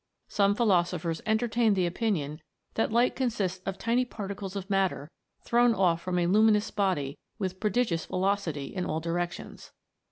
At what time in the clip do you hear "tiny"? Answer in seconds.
3.77-4.03